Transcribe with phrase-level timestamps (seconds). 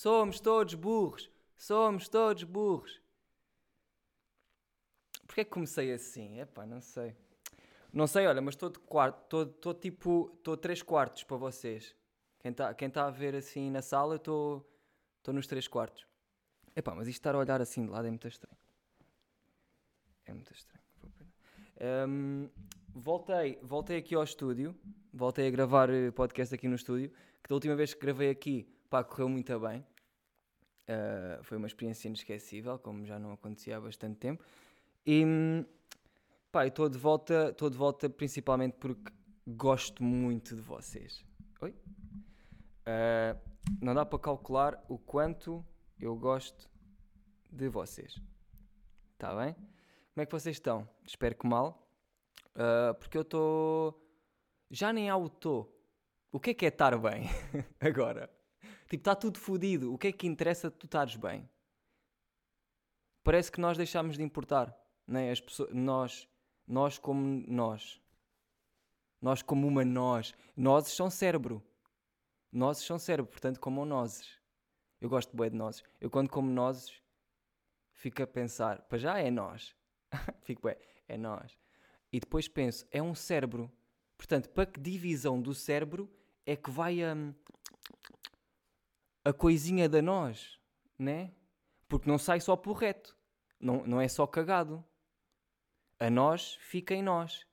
[0.00, 1.30] Somos todos burros.
[1.58, 3.02] Somos todos burros.
[5.26, 6.40] Porquê que comecei assim?
[6.40, 7.14] Epá, não sei.
[7.92, 11.94] Não sei, olha, mas estou de quarto, estou tipo, estou três quartos para vocês.
[12.38, 14.64] Quem está quem tá a ver assim na sala, estou
[15.26, 16.06] nos três quartos.
[16.74, 18.56] Epá, mas isto estar a olhar assim de lado é muito estranho.
[20.24, 20.82] É muito estranho.
[22.08, 22.48] Um,
[22.94, 24.74] voltei, voltei aqui ao estúdio,
[25.12, 27.10] voltei a gravar eh, podcast aqui no estúdio,
[27.42, 29.84] que da última vez que gravei aqui, pá, correu muito bem.
[30.90, 34.44] Uh, foi uma experiência inesquecível, como já não acontecia há bastante tempo.
[35.06, 35.24] E
[36.50, 39.12] pá, estou de volta, estou de volta principalmente porque
[39.46, 41.24] gosto muito de vocês.
[41.60, 41.70] Oi?
[41.70, 43.38] Uh,
[43.80, 45.64] não dá para calcular o quanto
[46.00, 46.68] eu gosto
[47.48, 48.20] de vocês.
[49.12, 49.54] Está bem?
[49.54, 50.88] Como é que vocês estão?
[51.06, 51.88] Espero que mal.
[52.56, 54.04] Uh, porque eu estou.
[54.70, 55.68] Já nem há o tô.
[56.32, 57.28] O que é que é estar bem
[57.80, 58.28] agora?
[58.90, 59.94] Tipo, está tudo fodido.
[59.94, 61.48] O que é que interessa tu estares bem?
[63.22, 64.76] Parece que nós deixámos de importar.
[65.06, 65.30] Né?
[65.30, 66.28] As pessoas, nós,
[66.66, 68.00] nós como nós.
[69.22, 70.34] Nós como uma nós.
[70.56, 71.62] Nozes são cérebro.
[72.50, 74.28] Nozes são cérebro, portanto comam nozes.
[75.00, 75.84] Eu gosto de de nozes.
[76.00, 77.00] Eu quando como nozes
[77.92, 79.72] fico a pensar, para já é nós.
[80.42, 81.56] fico bem, é nós.
[82.12, 83.70] E depois penso, é um cérebro.
[84.16, 86.10] Portanto, para que divisão do cérebro
[86.44, 87.14] é que vai a,
[89.24, 90.58] a coisinha da nós,
[90.98, 91.32] né?
[91.88, 93.16] Porque não sai só por reto.
[93.58, 94.84] Não, não é só cagado.
[95.98, 97.46] A nós fica em nós.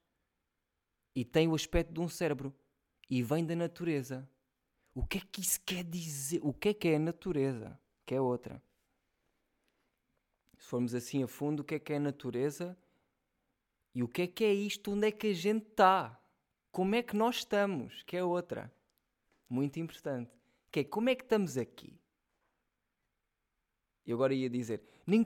[1.14, 2.56] E tem o aspecto de um cérebro.
[3.10, 4.30] E vem da natureza.
[4.94, 6.40] O que é que isso quer dizer?
[6.44, 7.80] O que é que é a natureza?
[8.06, 8.62] Que é outra.
[10.58, 12.78] Se formos assim a fundo, o que é que é a natureza?
[13.94, 14.92] E o que é que é isto?
[14.92, 16.20] Onde é que a gente está?
[16.72, 18.04] Como é que nós estamos?
[18.04, 18.72] Que é outra.
[19.50, 20.37] Muito importante.
[20.78, 22.00] Que é como é que estamos aqui?
[24.06, 24.84] E agora ia dizer,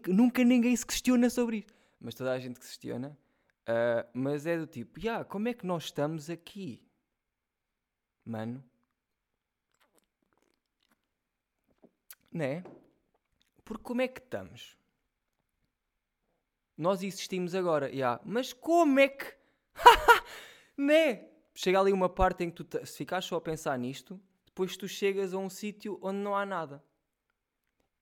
[0.07, 1.73] nunca ninguém se questiona sobre isto.
[1.99, 3.19] Mas toda a gente que se questiona.
[3.63, 6.81] Uh, mas é do tipo, yeah, como é que nós estamos aqui?
[8.23, 8.63] Mano.
[12.31, 12.63] Né?
[13.65, 14.77] Porque como é que estamos?
[16.77, 18.21] Nós existimos agora, yeah.
[18.23, 19.35] mas como é que.
[20.77, 21.27] né?
[21.53, 24.17] Chega ali uma parte em que tu, se ficares só a pensar nisto,
[24.51, 26.83] depois tu chegas a um sítio onde não há nada.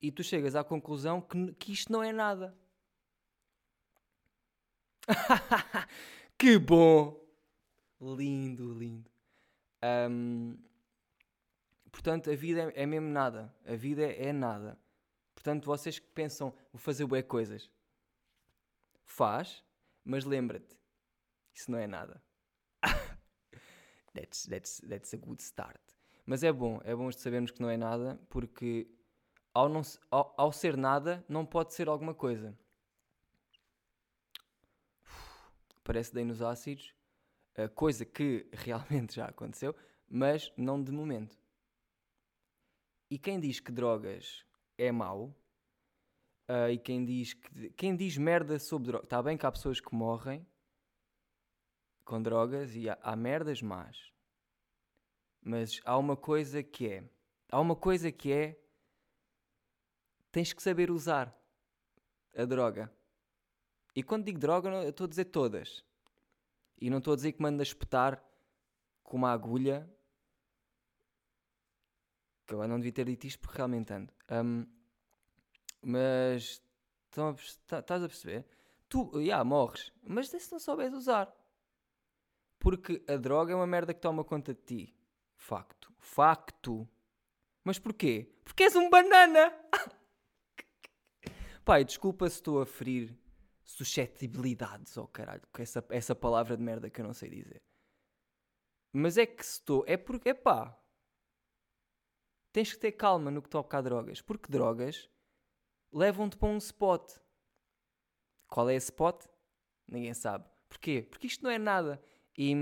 [0.02, 2.56] E tu chegas à conclusão que, que isto não é nada.
[6.36, 7.24] que bom!
[8.00, 9.08] Lindo, lindo.
[10.10, 10.58] Um,
[11.92, 13.54] portanto, a vida é, é, mesmo nada.
[13.64, 14.76] A vida é, é, nada.
[15.34, 17.70] Portanto, vocês que pensam, vou fazer bué coisas.
[19.04, 19.62] Faz,
[20.04, 20.76] mas lembra-te,
[21.54, 22.20] isso não é nada.
[24.14, 25.89] that's, that's, that's a good start.
[26.24, 28.88] Mas é bom, é bom sabermos que não é nada, porque
[29.52, 32.56] ao, não, ao, ao ser nada, não pode ser alguma coisa.
[35.82, 36.94] Parece dei nos ácidos,
[37.74, 39.74] coisa que realmente já aconteceu,
[40.08, 41.38] mas não de momento.
[43.10, 44.44] E quem diz que drogas
[44.78, 45.34] é mau,
[46.48, 49.80] uh, e quem diz, que, quem diz merda sobre drogas, está bem que há pessoas
[49.80, 50.46] que morrem
[52.04, 54.12] com drogas e há, há merdas más.
[55.42, 57.04] Mas há uma coisa que é.
[57.50, 58.60] Há uma coisa que é.
[60.30, 61.36] Tens que saber usar
[62.36, 62.92] a droga.
[63.94, 65.84] E quando digo droga, eu estou a dizer todas.
[66.80, 68.22] E não estou a dizer que manda espetar
[69.02, 69.88] com uma agulha.
[72.46, 74.12] Que eu não devia ter dito isto porque realmente ando.
[74.30, 74.66] Um,
[75.82, 76.62] mas
[77.10, 78.46] estás a perceber?
[78.88, 79.92] Tu, já, yeah, morres.
[80.02, 81.32] Mas se não souberes usar.
[82.58, 84.99] Porque a droga é uma merda que toma conta de ti.
[85.40, 85.90] Facto.
[85.98, 86.86] Facto.
[87.64, 88.30] Mas porquê?
[88.44, 89.50] Porque és um banana!
[91.64, 93.18] Pai, desculpa se estou a ferir
[93.64, 97.62] suscetibilidades, oh caralho, com essa, essa palavra de merda que eu não sei dizer.
[98.92, 99.82] Mas é que estou.
[99.86, 100.78] É porque, é pá.
[102.52, 104.20] Tens que ter calma no que toca a drogas.
[104.20, 105.08] Porque drogas
[105.90, 107.16] levam-te para um spot.
[108.46, 109.24] Qual é esse spot?
[109.88, 110.44] Ninguém sabe.
[110.68, 111.06] Porquê?
[111.08, 112.02] Porque isto não é nada.
[112.36, 112.54] E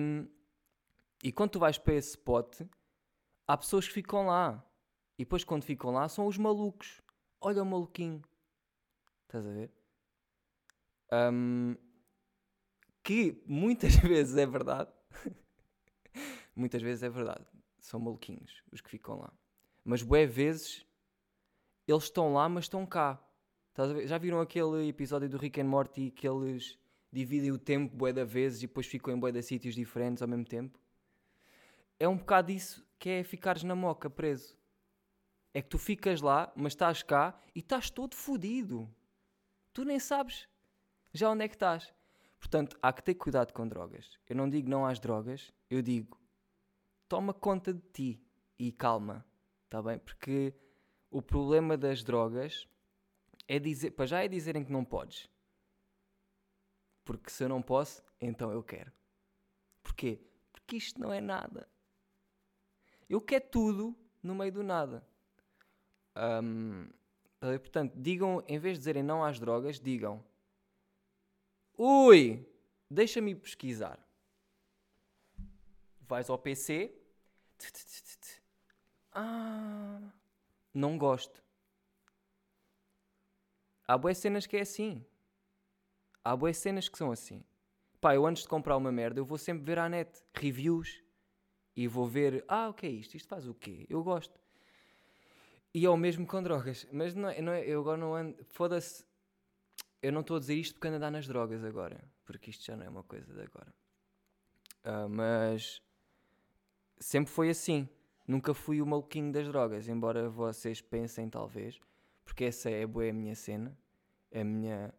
[1.23, 2.61] e quando tu vais para esse spot,
[3.47, 4.65] há pessoas que ficam lá.
[5.19, 7.01] E depois, quando ficam lá, são os malucos.
[7.41, 8.23] Olha o maluquinho.
[9.25, 9.73] Estás a ver?
[11.13, 11.77] Um,
[13.03, 14.91] que muitas vezes é verdade.
[16.55, 17.45] muitas vezes é verdade.
[17.81, 19.33] São maluquinhos os que ficam lá.
[19.85, 20.87] Mas bué vezes
[21.87, 23.23] eles estão lá, mas estão cá.
[24.05, 26.79] Já viram aquele episódio do Rick and Morty que eles
[27.13, 30.29] dividem o tempo bué da vezes e depois ficam em bué de sítios diferentes ao
[30.29, 30.79] mesmo tempo?
[31.99, 34.57] É um bocado isso que é ficares na moca preso.
[35.55, 38.89] é que tu ficas lá, mas estás cá e estás todo fodido.
[39.73, 40.49] Tu nem sabes
[41.13, 41.93] já onde é que estás.
[42.39, 44.19] Portanto, há que ter cuidado com drogas.
[44.29, 46.19] Eu não digo não às drogas, eu digo
[47.09, 48.23] toma conta de ti
[48.59, 49.25] e calma,
[49.65, 49.99] está bem?
[49.99, 50.55] Porque
[51.11, 52.69] o problema das drogas
[53.49, 55.29] é dizer, para já é dizerem que não podes.
[57.05, 58.93] Porque se eu não posso, então eu quero.
[59.83, 60.21] Porquê?
[60.53, 61.67] Porque isto não é nada.
[63.09, 65.07] Eu quero tudo no meio do nada.
[66.17, 66.89] Um,
[67.41, 70.23] portanto, digam, em vez de dizerem não às drogas, digam:
[71.77, 72.47] Ui,
[72.91, 73.99] deixa-me pesquisar.
[76.01, 76.95] Vais ao PC.
[79.13, 80.01] Ah,
[80.75, 81.43] não gosto.
[83.87, 85.05] Há boas cenas que é assim.
[86.23, 87.43] Há boas cenas que são assim.
[88.01, 91.03] Pá, eu antes de comprar uma merda, eu vou sempre ver à net reviews
[91.79, 93.17] e vou ver, ah, o que é isto?
[93.17, 93.87] Isto faz o quê?
[93.89, 94.37] Eu gosto.
[95.73, 96.89] E é o mesmo com drogas.
[96.91, 98.37] Mas não, é, não é, eu agora não ando.
[98.49, 99.05] Foda-se.
[100.03, 102.03] Eu não estou a dizer isto porque ando a dar nas drogas agora.
[102.25, 103.73] Porque isto já não é uma coisa de agora.
[104.85, 105.81] Uh, mas.
[106.99, 107.89] Sempre foi assim.
[108.27, 109.89] Nunca fui o maluquinho das drogas.
[109.89, 111.81] Embora vocês pensem, talvez.
[112.25, 113.79] Porque essa é, boa a minha cena.
[114.35, 114.93] A minha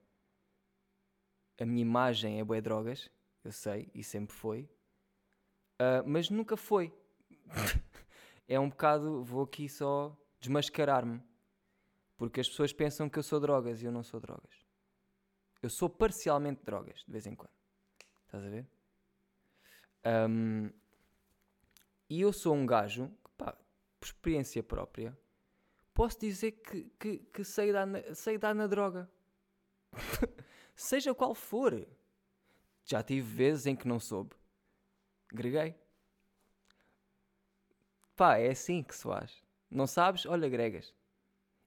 [1.60, 3.12] a minha imagem é bué drogas,
[3.44, 4.70] eu sei, e sempre foi,
[5.80, 6.94] uh, mas nunca foi.
[8.48, 11.22] é um bocado, vou aqui só desmascarar-me,
[12.18, 14.66] porque as pessoas pensam que eu sou drogas e eu não sou drogas.
[15.62, 17.52] Eu sou parcialmente drogas, de vez em quando.
[18.26, 18.68] Estás a ver?
[20.06, 20.72] Um,
[22.10, 23.58] e eu sou um gajo, pá,
[24.00, 25.18] por experiência própria,
[25.94, 29.10] posso dizer que, que, que sei, dar na, sei dar na droga.
[30.76, 31.86] seja qual for.
[32.86, 34.39] Já tive vezes em que não soube.
[35.34, 35.76] Greguei.
[38.16, 39.44] Pá, é assim que se faz.
[39.70, 40.26] Não sabes?
[40.26, 40.94] Olha, gregas.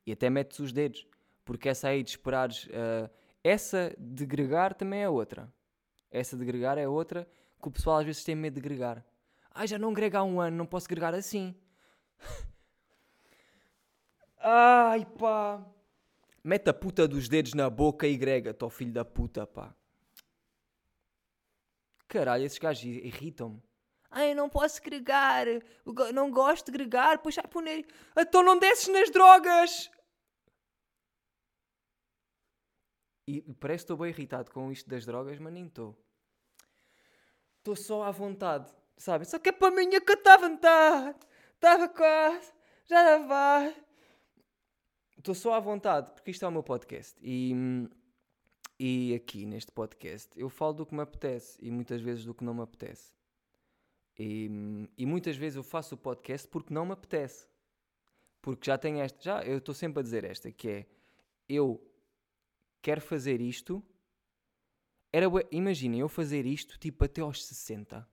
[0.07, 1.07] E até metes os dedos.
[1.45, 2.67] Porque essa aí de esperares.
[2.67, 3.11] Uh,
[3.43, 5.53] essa de gregar também é outra.
[6.11, 7.27] Essa de gregar é outra
[7.61, 9.05] que o pessoal às vezes tem medo de gregar.
[9.55, 11.55] Ai, já não grego há um ano, não posso gregar assim.
[14.39, 15.65] Ai, pá.
[16.43, 19.75] Mete a puta dos dedos na boca e grega, tó filho da puta, pá.
[22.13, 23.59] Caralho, esses gajos irritam-me.
[24.11, 25.47] Ai, não posso gregar.
[26.13, 27.23] Não gosto de gregar.
[27.23, 27.87] Pois já poner.
[28.15, 29.91] Então não desces nas drogas.
[33.27, 35.97] E parece que estou bem irritado com isto das drogas, mas nem estou.
[37.57, 39.25] Estou só à vontade, sabe?
[39.25, 41.17] Só que é para mim que eu estava vontade.
[41.55, 42.53] Estava quase.
[42.85, 43.75] Já vai
[45.23, 47.17] estou só à vontade, porque isto é o meu podcast.
[47.23, 47.55] E,
[48.79, 52.45] e aqui neste podcast eu falo do que me apetece e muitas vezes do que
[52.45, 53.13] não me apetece.
[54.19, 54.51] E,
[54.97, 57.47] e muitas vezes eu faço o podcast porque não me apetece.
[58.41, 60.87] Porque já tenho esta, já eu estou sempre a dizer esta, que é
[61.49, 61.81] eu
[62.81, 63.83] quero fazer isto.
[65.13, 68.07] Era, imaginem eu fazer isto tipo até aos 60.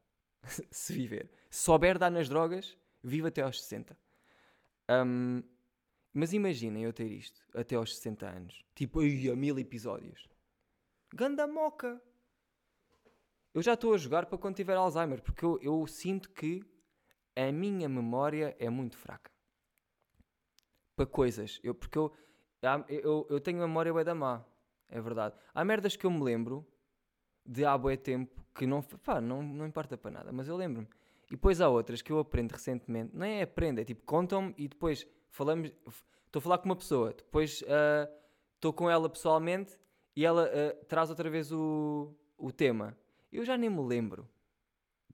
[0.72, 1.32] se viver.
[1.50, 3.98] Se souber dar nas drogas, vivo até aos 60.
[4.90, 5.44] Um,
[6.14, 8.64] mas imaginem eu ter isto até aos 60 anos.
[8.76, 10.28] Tipo, a mil episódios.
[11.14, 12.02] Ganda moca!
[13.54, 16.64] Eu já estou a jogar para quando tiver Alzheimer, porque eu, eu, sinto que
[17.36, 19.32] a minha memória é muito fraca.
[20.96, 21.60] Para coisas.
[21.64, 22.14] Eu, porque eu,
[22.88, 24.46] eu, eu tenho memória bué da má.
[24.88, 25.36] É verdade.
[25.54, 26.66] Há merdas que eu me lembro
[27.46, 30.88] de há bué tempo que não, pá, não, não importa para nada, mas eu lembro-me.
[31.28, 33.16] E depois há outras que eu aprendo recentemente.
[33.16, 35.72] Não é aprendo, é tipo contam-me e depois falamos,
[36.26, 38.12] estou a falar com uma pessoa, depois uh,
[38.56, 39.79] estou uh, com ela pessoalmente
[40.20, 42.98] e ela uh, traz outra vez o, o tema.
[43.32, 44.28] Eu já nem me lembro.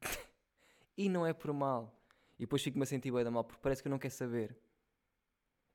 [0.97, 1.95] e não é por mal.
[2.39, 4.57] E depois fico-me a sentir bem da mal, porque parece que eu não quero saber.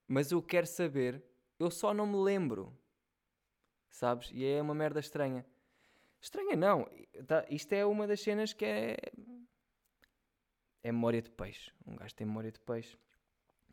[0.08, 1.22] Mas eu quero saber,
[1.60, 2.76] eu só não me lembro.
[3.88, 4.32] Sabes?
[4.32, 5.46] E é uma merda estranha.
[6.20, 6.90] Estranha não.
[7.24, 8.96] Tá, isto é uma das cenas que é.
[10.82, 11.70] É memória de peixe.
[11.86, 12.98] Um gajo tem memória de peixe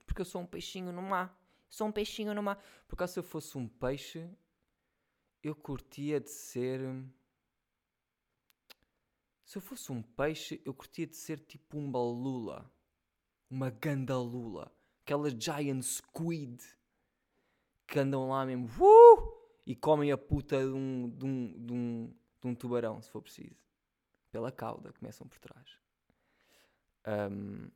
[0.07, 1.37] porque eu sou um peixinho no mar.
[1.69, 2.63] Sou um peixinho no mar.
[2.87, 4.27] Por acaso, se eu fosse um peixe,
[5.47, 6.81] eu curtia de ser.
[9.45, 12.71] Se eu fosse um peixe, eu curtia de ser tipo uma lula.
[13.49, 14.71] Uma gandalula.
[15.03, 16.61] Aquelas giant squid
[17.87, 19.33] que andam lá mesmo uh,
[19.65, 23.21] e comem a puta de um, de, um, de, um, de um tubarão, se for
[23.21, 23.55] preciso.
[24.29, 25.79] Pela cauda, começam por trás.
[27.07, 27.69] Um,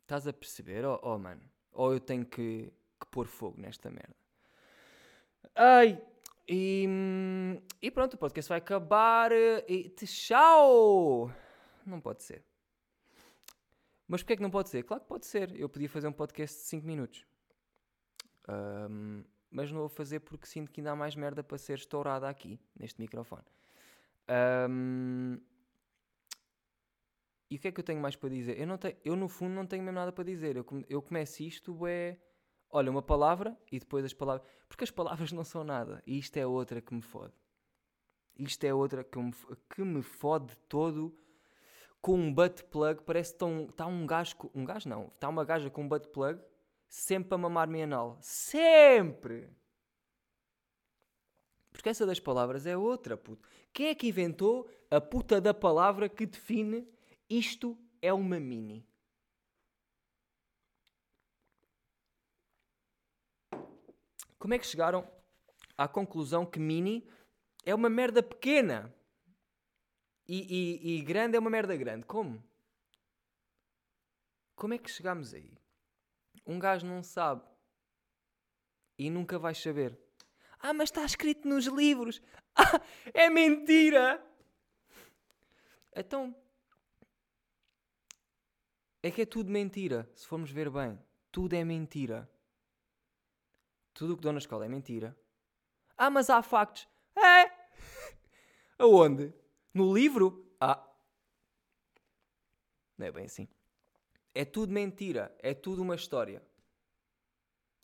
[0.00, 0.84] Estás a perceber?
[0.84, 1.42] Oh, oh, mano.
[1.72, 4.16] Ou eu tenho que, que pôr fogo nesta merda.
[5.54, 6.02] Ai!
[6.46, 6.86] E,
[7.80, 9.32] e pronto, o podcast vai acabar.
[9.32, 11.30] E tchau!
[11.86, 12.44] Não pode ser.
[14.06, 14.82] Mas porquê é que não pode ser?
[14.82, 15.58] Claro que pode ser.
[15.58, 17.24] Eu podia fazer um podcast de 5 minutos.
[18.46, 22.28] Ahm, mas não vou fazer porque sinto que ainda há mais merda para ser estourada
[22.28, 23.44] aqui, neste microfone.
[24.28, 25.38] Ahm,
[27.50, 28.58] e o que é que eu tenho mais para dizer?
[28.58, 30.56] Eu, não tenho, eu no fundo, não tenho mesmo nada para dizer.
[30.56, 32.18] Eu, eu começo isto, é.
[32.76, 34.44] Olha, uma palavra e depois as palavras.
[34.68, 36.02] Porque as palavras não são nada.
[36.04, 37.32] E isto é outra que me fode.
[38.36, 39.32] Isto é outra que me,
[39.70, 41.16] que me fode todo
[42.02, 43.04] com um butt plug.
[43.04, 44.34] Parece que está um gajo.
[44.52, 45.06] Um gajo não.
[45.06, 46.40] Está uma gaja com um butt plug
[46.88, 48.18] sempre a mamar-me anal.
[48.20, 49.48] Sempre!
[51.70, 53.48] Porque essa das palavras é outra, puto.
[53.72, 56.88] Quem é que inventou a puta da palavra que define
[57.30, 58.84] isto é uma mini?
[64.44, 65.10] Como é que chegaram
[65.74, 67.08] à conclusão que mini
[67.64, 68.94] é uma merda pequena
[70.28, 70.36] e,
[70.84, 72.04] e- e grande é uma merda grande?
[72.04, 72.44] Como?
[74.54, 75.50] Como é que chegámos aí?
[76.46, 77.42] Um gajo não sabe
[78.98, 79.98] e nunca vai saber.
[80.58, 82.20] Ah, mas está escrito nos livros.
[82.54, 82.80] Ah,
[83.14, 84.22] é mentira!
[85.96, 86.36] Então.
[89.02, 90.96] É que é tudo mentira, se formos ver bem.
[91.32, 92.30] Tudo é mentira.
[93.94, 95.16] Tudo o que dou na escola é mentira.
[95.96, 96.86] Ah, mas há factos.
[97.16, 97.50] É!
[98.78, 99.32] Aonde?
[99.72, 100.52] No livro?
[100.60, 100.86] Ah.
[102.98, 103.48] Não é bem assim.
[104.34, 105.34] É tudo mentira.
[105.38, 106.42] É tudo uma história.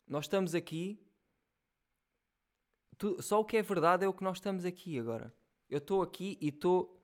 [0.07, 1.03] Nós estamos aqui.
[3.19, 5.33] só o que é verdade é o que nós estamos aqui agora.
[5.69, 7.01] Eu estou aqui e estou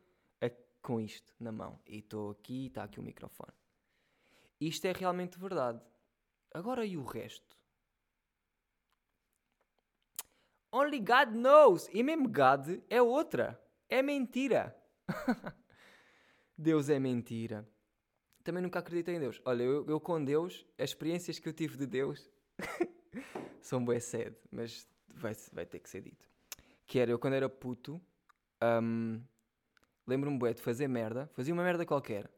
[0.88, 1.78] com isto na mão.
[1.86, 3.52] E estou aqui e está aqui o microfone.
[4.58, 5.82] Isto é realmente verdade.
[6.54, 7.57] Agora e o resto?
[10.72, 11.90] Only God knows.
[11.94, 13.62] E mesmo God é outra.
[13.90, 14.76] É mentira.
[16.58, 17.68] Deus é mentira.
[18.44, 19.42] Também nunca acreditei em Deus.
[19.46, 22.30] Olha, eu, eu com Deus, as experiências que eu tive de Deus
[23.62, 26.30] são bué sede, mas vai, vai ter que ser dito.
[26.86, 28.02] Que era, eu quando era puto,
[28.82, 29.22] hum,
[30.08, 32.32] lembro-me bué de fazer merda, fazia uma merda qualquer,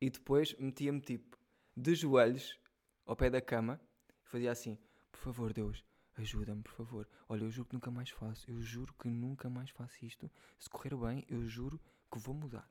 [0.00, 1.38] e depois metia-me tipo
[1.76, 2.58] de joelhos
[3.04, 3.80] ao pé da cama,
[4.24, 4.78] fazia assim,
[5.10, 5.84] por favor Deus,
[6.22, 7.08] ajuda-me, por favor.
[7.28, 10.30] Olha, eu juro que nunca mais faço, eu juro que nunca mais faço isto.
[10.58, 12.68] Se correr bem, eu juro que vou mudar.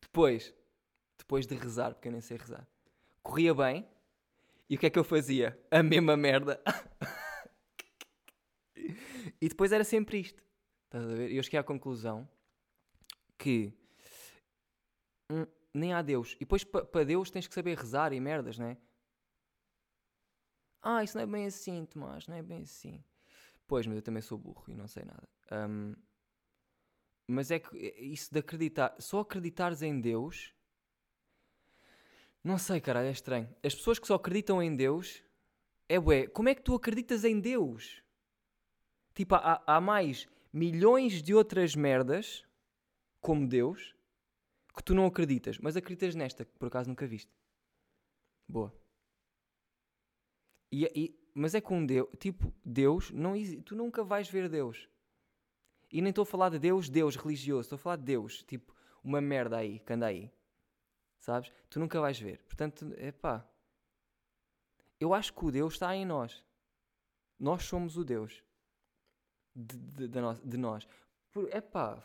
[0.00, 0.54] Depois,
[1.18, 2.66] depois de rezar, porque eu nem sei rezar,
[3.22, 3.88] corria bem,
[4.68, 5.58] e o que é que eu fazia?
[5.70, 6.62] A mesma merda.
[8.76, 10.42] e depois era sempre isto.
[10.84, 11.32] Estás a ver?
[11.32, 12.28] Eu cheguei à conclusão
[13.36, 13.72] que
[15.30, 16.34] hum, nem há Deus.
[16.36, 18.76] E depois para Deus tens que saber rezar e merdas, não é?
[20.82, 23.02] Ah, isso não é bem assim, Tomás, não é bem assim.
[23.66, 25.28] Pois, mas eu também sou burro e não sei nada.
[25.68, 25.94] Hum,
[27.26, 30.52] mas é que isso de acreditar, só acreditares em Deus,
[32.42, 33.48] não sei, caralho, é estranho.
[33.62, 35.22] As pessoas que só acreditam em Deus,
[35.88, 38.02] é bué, como é que tu acreditas em Deus?
[39.14, 42.44] Tipo, há, há mais milhões de outras merdas,
[43.20, 43.94] como Deus,
[44.74, 47.30] que tu não acreditas, mas acreditas nesta, que por acaso nunca viste.
[48.48, 48.79] Boa.
[50.72, 53.34] E, e- mas é com Deus, tipo, Deus, não,
[53.64, 54.88] tu nunca vais ver Deus.
[55.92, 58.74] E nem estou a falar de Deus, Deus religioso, estou a falar de Deus, tipo,
[59.02, 60.30] uma merda aí, que anda aí.
[61.18, 61.52] Sabes?
[61.68, 62.42] Tu nunca vais ver.
[62.44, 63.46] Portanto, é pá.
[64.98, 66.44] Eu acho que o Deus está em nós.
[67.38, 68.42] Nós somos o Deus.
[69.54, 70.40] De, de, de nós.
[70.40, 70.88] De nós.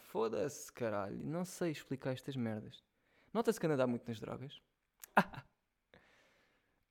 [0.08, 1.18] Foda-se, caralho.
[1.24, 2.84] Não sei explicar estas merdas.
[3.34, 4.62] Nota-se que anda a dar muito nas drogas.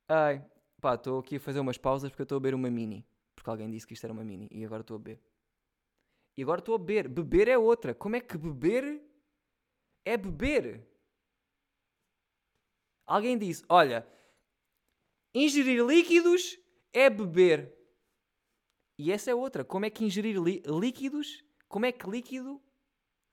[0.09, 0.45] Ai,
[0.85, 3.07] pá, estou aqui a fazer umas pausas porque eu estou a beber uma mini.
[3.35, 5.19] Porque alguém disse que isto era uma mini e agora estou a beber.
[6.37, 7.09] E agora estou a beber.
[7.09, 7.95] Beber é outra.
[7.95, 9.03] Como é que beber
[10.05, 10.87] é beber?
[13.07, 14.07] Alguém disse: Olha,
[15.35, 16.59] ingerir líquidos
[16.93, 17.75] é beber.
[18.99, 19.64] E essa é outra.
[19.64, 21.43] Como é que ingerir líquidos?
[21.67, 22.61] Como é que líquido.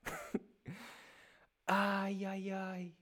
[1.66, 3.01] ai, ai, ai.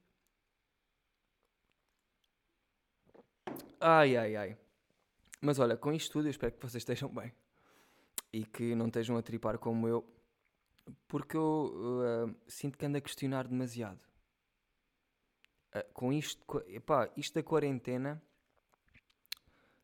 [3.80, 4.58] Ai, ai, ai.
[5.40, 7.32] Mas olha, com isto tudo eu espero que vocês estejam bem.
[8.32, 10.04] E que não estejam a tripar como eu.
[11.08, 13.98] Porque eu uh, sinto que ando a questionar demasiado.
[15.74, 18.22] Uh, com isto, co- epá, isto da quarentena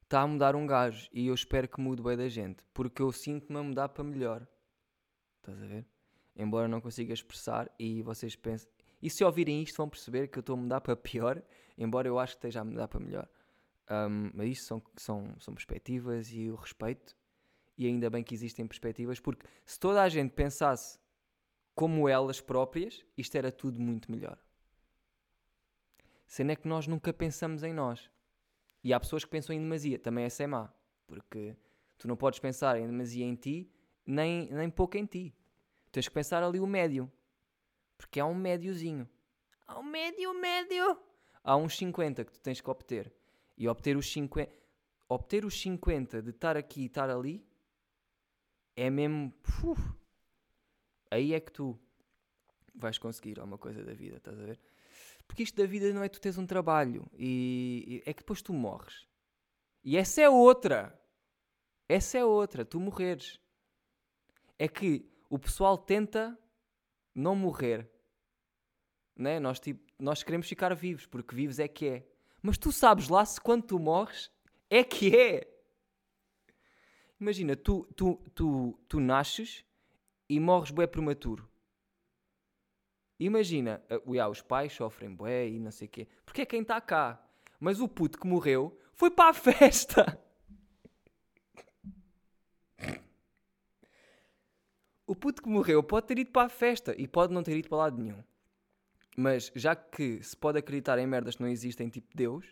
[0.02, 1.08] está a mudar um gajo.
[1.12, 2.62] E eu espero que mude bem da gente.
[2.74, 4.46] Porque eu sinto-me a mudar para melhor.
[5.38, 5.86] Estás a ver?
[6.36, 8.70] Embora não consiga expressar e vocês pensem.
[9.00, 11.42] E se ouvirem isto vão perceber que eu estou a mudar para pior.
[11.78, 13.28] Embora eu acho que esteja a mudar para melhor.
[13.90, 17.16] Um, mas isto são, são, são perspectivas e eu respeito.
[17.78, 20.98] E ainda bem que existem perspectivas, porque se toda a gente pensasse
[21.74, 24.38] como elas próprias, isto era tudo muito melhor.
[26.26, 28.10] cena é que nós nunca pensamos em nós.
[28.82, 30.72] E há pessoas que pensam em demasia, também essa é má,
[31.06, 31.54] porque
[31.98, 33.70] tu não podes pensar em demasia em ti,
[34.06, 35.34] nem, nem pouco em ti.
[35.92, 37.10] Tens que pensar ali o médio,
[37.98, 39.08] porque há um médiozinho.
[39.66, 40.98] Há um médio, médio.
[41.42, 43.12] Há uns 50 que tu tens que obter.
[43.56, 44.52] E obter os 50,
[45.08, 47.46] obter os 50 de estar aqui e estar ali
[48.76, 49.32] é mesmo.
[49.64, 49.80] Uf,
[51.10, 51.78] aí é que tu
[52.74, 54.60] vais conseguir alguma coisa da vida, estás a ver?
[55.26, 58.42] Porque isto da vida não é tu tens um trabalho e, e é que depois
[58.42, 59.08] tu morres.
[59.82, 60.98] E essa é outra.
[61.88, 63.40] Essa é outra, tu morreres.
[64.58, 66.38] É que o pessoal tenta
[67.14, 67.88] não morrer.
[69.16, 69.40] Né?
[69.40, 72.06] Nós, tipo, nós queremos ficar vivos, porque vivos é que é.
[72.46, 74.30] Mas tu sabes lá se quando tu morres
[74.70, 75.52] é que é.
[77.20, 79.64] Imagina, tu, tu, tu, tu nasces
[80.28, 81.50] e morres bué prematuro.
[83.18, 86.06] Imagina, uh, yeah, os pais sofrem bué e não sei o quê.
[86.24, 87.20] Porque é quem está cá.
[87.58, 90.16] Mas o puto que morreu foi para a festa.
[95.08, 97.68] O puto que morreu pode ter ido para a festa e pode não ter ido
[97.68, 98.24] para lado nenhum.
[99.16, 102.44] Mas já que se pode acreditar em merdas que não existem, tipo Deus,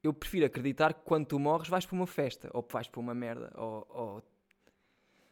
[0.00, 3.14] eu prefiro acreditar que quando tu morres vais para uma festa, ou vais para uma
[3.14, 4.22] merda, ou, ou,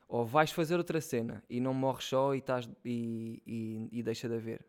[0.08, 4.28] ou vais fazer outra cena e não morres só e, estás, e, e, e deixa
[4.28, 4.66] de haver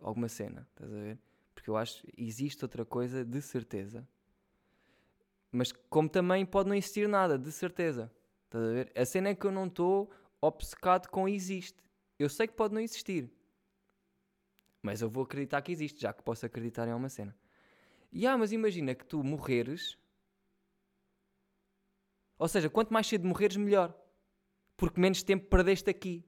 [0.00, 1.18] alguma cena, estás a ver?
[1.54, 4.08] Porque eu acho que existe outra coisa de certeza,
[5.52, 8.10] mas como também pode não existir nada, de certeza,
[8.44, 8.92] estás a ver?
[8.96, 10.10] A cena é que eu não estou
[10.40, 11.78] obcecado com existe.
[12.18, 13.30] Eu sei que pode não existir,
[14.82, 17.36] mas eu vou acreditar que existe, já que posso acreditar em uma cena.
[18.12, 19.96] E ah, mas imagina que tu morreres.
[22.38, 23.94] Ou seja, quanto mais cedo morreres, melhor.
[24.76, 26.24] Porque menos tempo perdeste aqui.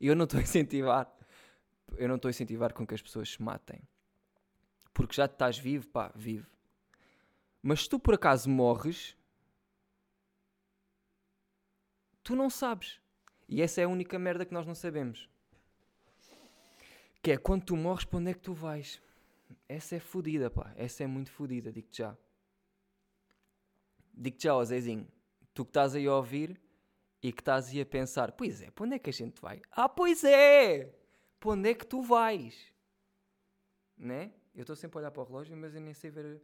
[0.00, 1.14] E eu não estou a incentivar.
[1.96, 3.82] Eu não estou a incentivar com que as pessoas se matem.
[4.94, 6.46] Porque já estás vivo, pá, vive.
[7.62, 9.16] Mas se tu por acaso morres,
[12.22, 13.00] tu não sabes.
[13.48, 15.28] E essa é a única merda que nós não sabemos.
[17.22, 19.00] Que é quando tu morres, para onde é que tu vais?
[19.68, 20.72] Essa é fodida, pá.
[20.76, 22.16] Essa é muito fodida, digo-te já.
[24.12, 25.06] Digo-te já, Zezinho.
[25.52, 26.60] Tu que estás aí a ouvir
[27.22, 29.60] e que estás aí a pensar: Pois é, para onde é que a gente vai?
[29.70, 30.94] Ah, pois é!
[31.38, 32.72] Para onde é que tu vais?
[33.96, 34.32] Né?
[34.54, 36.40] Eu estou sempre a olhar para o relógio, mas eu nem sei ver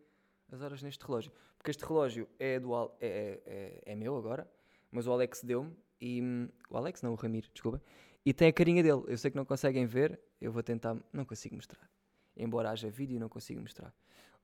[0.51, 1.33] as horas neste relógio.
[1.57, 4.51] Porque este relógio é, do, é, é, é, é meu agora,
[4.91, 6.21] mas o Alex deu-me e.
[6.69, 7.83] O Alex, não, o Ramiro, desculpa.
[8.27, 9.05] E tem a carinha dele.
[9.07, 10.97] Eu sei que não conseguem ver, eu vou tentar.
[11.13, 11.89] Não consigo mostrar
[12.37, 13.93] embora haja vídeo não consigo mostrar.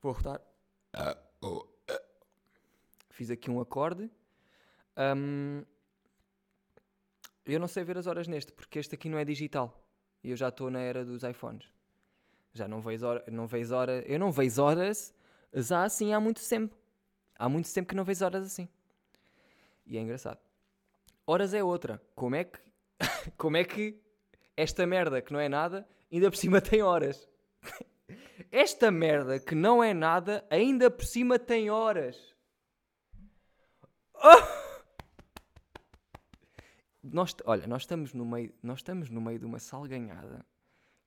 [0.01, 0.41] Vou rotar.
[3.09, 4.09] Fiz aqui um acorde.
[4.97, 5.63] Um,
[7.45, 9.79] eu não sei ver as horas neste, porque este aqui não é digital.
[10.23, 11.71] E eu já estou na era dos iPhones.
[12.53, 13.23] Já não vejo horas.
[13.27, 15.13] Não vejo hora, eu não vejo horas
[15.53, 16.75] já assim há muito tempo.
[17.37, 18.67] Há muito tempo que não vejo horas assim.
[19.85, 20.39] E é engraçado.
[21.25, 22.01] Horas é outra.
[22.15, 22.59] Como é que.
[23.37, 23.99] como é que
[24.55, 27.27] esta merda que não é nada ainda por cima tem horas?
[28.51, 32.35] Esta merda que não é nada, ainda por cima tem horas.
[34.15, 34.19] Oh!
[37.01, 40.45] Nós, olha, nós estamos, no meio, nós estamos no meio de uma salganhada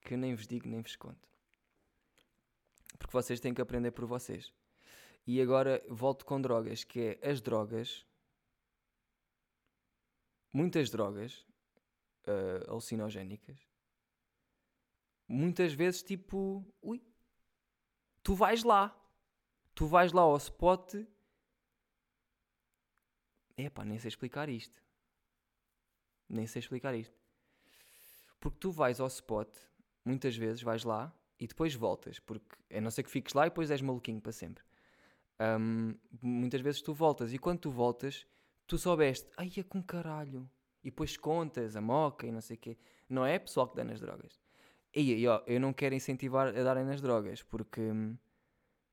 [0.01, 1.27] que eu nem vos digo nem vos conto.
[2.99, 4.53] Porque vocês têm que aprender por vocês.
[5.25, 8.05] E agora volto com drogas, que é as drogas.
[10.53, 11.47] Muitas drogas
[12.27, 13.67] uh, alucinogénicas
[15.27, 17.03] muitas vezes tipo, ui,
[18.23, 18.95] tu vais lá,
[19.75, 20.95] tu vais lá ao spot.
[23.57, 24.81] Epá, nem sei explicar isto.
[26.29, 27.15] Nem sei explicar isto.
[28.39, 29.49] Porque tu vais ao spot,
[30.05, 32.19] muitas vezes vais lá e depois voltas.
[32.19, 34.63] Porque a não ser que fiques lá e depois és maluquinho para sempre.
[35.39, 38.25] Um, muitas vezes tu voltas e quando tu voltas,
[38.65, 40.49] tu soubeste, ai é com caralho.
[40.83, 42.77] E depois contas a moca e não sei o quê.
[43.09, 44.39] Não é pessoal que dá nas drogas.
[44.93, 48.17] E, e ó, eu não quero incentivar a darem nas drogas, porque hum,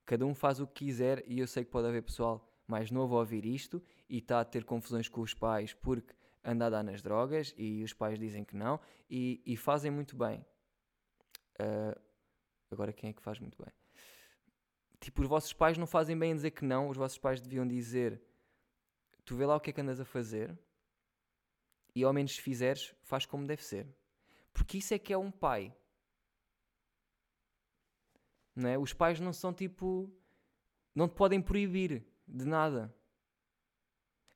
[0.05, 3.15] cada um faz o que quiser e eu sei que pode haver pessoal mais novo
[3.15, 6.83] a ouvir isto e está a ter confusões com os pais porque anda a dar
[6.83, 10.45] nas drogas e os pais dizem que não e, e fazem muito bem.
[11.59, 11.99] Uh,
[12.69, 13.73] agora quem é que faz muito bem?
[14.99, 17.67] Tipo, os vossos pais não fazem bem em dizer que não, os vossos pais deviam
[17.67, 18.21] dizer
[19.23, 20.57] tu vê lá o que é que andas a fazer
[21.95, 23.87] e ao menos se fizeres, faz como deve ser.
[24.53, 25.73] Porque isso é que é um pai.
[28.55, 28.77] Não é?
[28.77, 30.13] Os pais não são tipo.
[30.93, 32.93] Não te podem proibir de nada.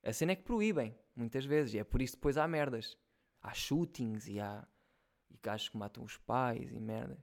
[0.03, 1.73] A cena é que proíbem, muitas vezes.
[1.73, 2.97] E é por isso depois há merdas.
[3.41, 4.67] Há shootings e há.
[5.29, 7.19] E gajos que matam os pais e merdas.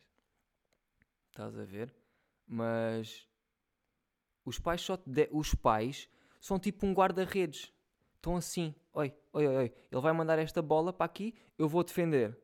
[1.28, 1.94] Estás a ver?
[2.46, 3.28] Mas
[4.44, 6.08] os pais só te de- os pais
[6.40, 7.74] são tipo um guarda-redes.
[8.26, 11.84] Estão assim, oi, oi, oi, oi, ele vai mandar esta bola para aqui, eu vou
[11.84, 12.36] defender.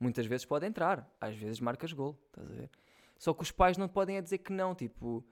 [0.00, 2.68] Muitas vezes pode entrar, às vezes marcas gol, estás a ver?
[3.16, 5.24] Só que os pais não podem é dizer que não, tipo,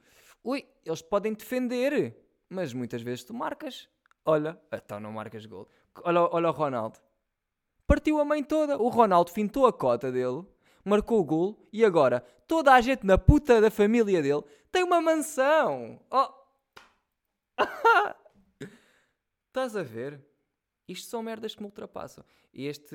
[0.44, 2.16] ui, eles podem defender,
[2.48, 3.88] mas muitas vezes tu marcas.
[4.24, 5.66] Olha, então não marcas gol.
[6.04, 7.00] Olha, olha o Ronaldo.
[7.84, 8.78] Partiu a mãe toda.
[8.78, 10.44] O Ronaldo fintou a cota dele,
[10.84, 15.00] marcou o gol e agora toda a gente na puta da família dele tem uma
[15.00, 16.00] mansão.
[16.12, 16.28] Oh!
[19.56, 20.22] Estás a ver?
[20.86, 22.22] Isto são merdas que me ultrapassam.
[22.52, 22.94] E este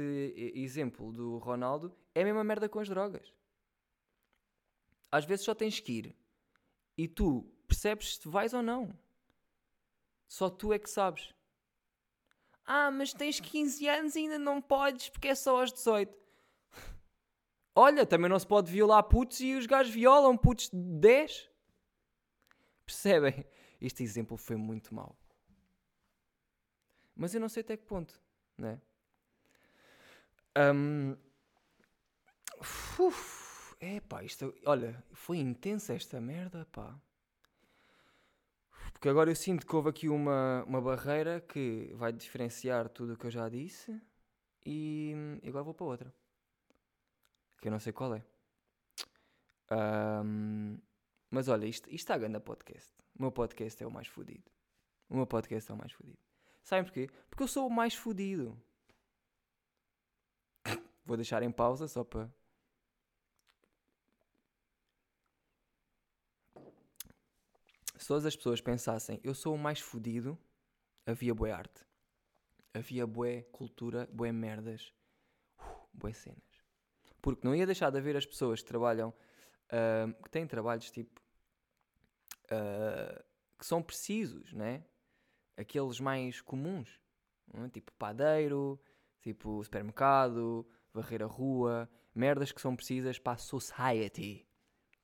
[0.54, 3.34] exemplo do Ronaldo é a mesma merda com as drogas.
[5.12, 6.16] Às vezes só tens que ir
[6.96, 8.96] e tu percebes se vais ou não.
[10.28, 11.34] Só tu é que sabes.
[12.64, 16.16] Ah, mas tens 15 anos e ainda não podes porque é só aos 18.
[17.74, 21.50] Olha, também não se pode violar putos e os gajos violam putos de 10.
[22.86, 23.48] Percebem?
[23.82, 25.18] Este exemplo foi muito mau.
[27.22, 28.20] Mas eu não sei até que ponto,
[28.58, 28.82] né?
[30.58, 31.16] Hum,
[32.60, 37.00] uf, é pá, isto, olha, foi intensa esta merda, pá.
[38.92, 43.18] Porque agora eu sinto que houve aqui uma, uma barreira que vai diferenciar tudo o
[43.18, 44.02] que eu já disse
[44.66, 45.14] e,
[45.48, 46.16] agora vou para outra.
[47.62, 48.26] Que eu não sei qual é.
[50.26, 50.76] Hum,
[51.30, 52.92] mas olha, isto, isto está a grande podcast.
[53.14, 54.50] O meu podcast é o mais fodido.
[55.08, 56.31] O meu podcast é o mais fodido.
[56.64, 57.10] Sabem porquê?
[57.30, 58.60] Porque eu sou o mais fodido.
[61.06, 62.32] Vou deixar em pausa só para.
[67.98, 70.38] Se todas as pessoas pensassem eu sou o mais fodido,
[71.06, 71.86] havia boa arte.
[72.74, 74.94] Havia boa cultura, boa merdas,
[75.60, 76.42] uh, boas cenas.
[77.22, 79.14] Porque não ia deixar de haver as pessoas que trabalham,
[79.70, 81.22] ah, que têm trabalhos tipo.
[82.50, 83.24] ah,
[83.58, 84.84] que são precisos, né?
[85.62, 87.00] Aqueles mais comuns,
[87.54, 87.70] é?
[87.70, 88.80] tipo padeiro,
[89.22, 94.48] tipo supermercado, varrer a rua, merdas que são precisas para a society.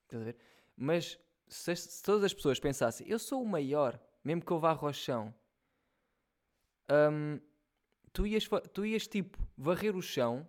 [0.02, 0.36] Estás a ver?
[0.76, 4.72] Mas se, se todas as pessoas pensassem, eu sou o maior, mesmo que eu vá
[4.72, 5.34] ao chão,
[6.90, 7.40] hum,
[8.12, 10.46] tu, ias, tu ias tipo varrer o chão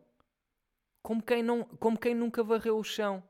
[1.01, 3.23] como quem, não, como quem nunca varreu o chão.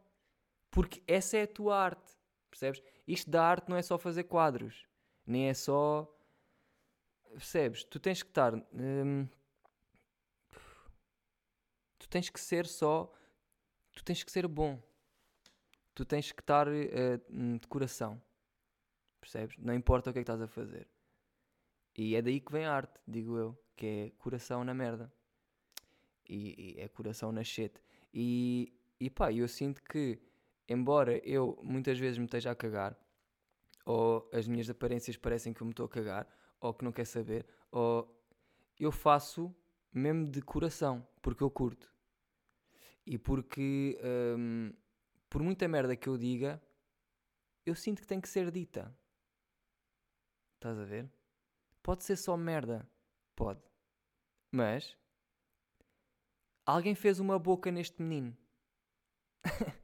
[0.72, 2.12] Porque essa é a tua arte.
[2.50, 2.82] Percebes?
[3.08, 4.86] Isto da arte não é só fazer quadros.
[5.26, 6.12] Nem é só.
[7.34, 7.84] Percebes?
[7.84, 8.54] Tu tens que estar.
[8.54, 9.28] hum,
[11.98, 13.12] tu tens que ser só.
[13.94, 14.82] Tu tens que ser bom.
[15.94, 18.22] Tu tens que estar hum, de coração.
[19.20, 19.58] Percebes?
[19.58, 20.88] Não importa o que é que estás a fazer.
[21.98, 23.58] E é daí que vem a arte, digo eu.
[23.76, 25.12] Que é coração na merda.
[26.28, 27.74] E, e é coração na shit.
[28.14, 30.20] E, e pá, eu sinto que,
[30.68, 32.98] embora eu muitas vezes me esteja a cagar,
[33.86, 36.28] ou as minhas aparências parecem que eu me estou a cagar,
[36.60, 38.08] ou que não quer saber, ou
[38.80, 39.56] eu faço
[39.94, 41.92] mesmo de coração, porque eu curto.
[43.06, 43.98] E porque,
[44.38, 44.72] hum,
[45.30, 46.62] por muita merda que eu diga,
[47.66, 48.96] eu sinto que tem que ser dita.
[50.56, 51.10] Estás a ver?
[51.82, 52.88] Pode ser só merda.
[53.36, 53.62] Pode.
[54.52, 54.98] Mas
[56.66, 58.38] alguém fez uma boca neste menino.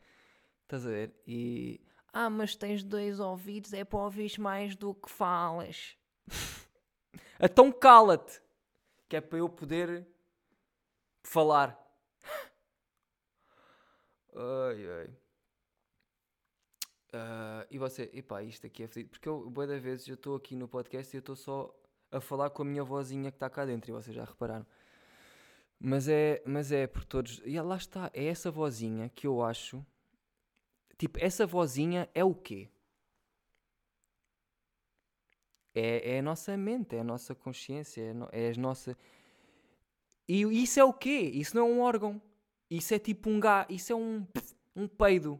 [0.64, 1.16] Estás a ver?
[1.26, 1.82] E.
[2.12, 5.98] Ah, mas tens dois ouvidos, é para ouvir mais do que falas.
[7.39, 8.41] então cala-te!
[9.08, 10.08] Que é para eu poder
[11.24, 11.80] falar.
[14.36, 15.10] Ai ai.
[17.13, 19.12] Ah, e você, epá, isto aqui é fedido.
[19.12, 21.74] Porque eu, boa da vezes, eu estou aqui no podcast e eu estou só
[22.12, 23.89] a falar com a minha vozinha que está cá dentro.
[23.89, 24.65] E vocês já repararam.
[25.80, 27.41] Mas é, mas é por todos.
[27.45, 29.86] E lá está, é essa vozinha que eu acho.
[30.98, 32.69] Tipo, essa vozinha é o quê?
[35.76, 38.98] É, é a nossa mente, é a nossa consciência, é, é as nossa.
[40.26, 41.20] E isso é o quê?
[41.34, 42.22] Isso não é um órgão.
[42.70, 44.26] Isso é tipo um gá, isso é um,
[44.74, 45.40] um peido.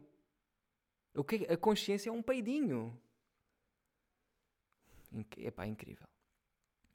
[1.14, 2.96] O que a consciência é um peidinho.
[5.38, 6.06] Epá, incrível.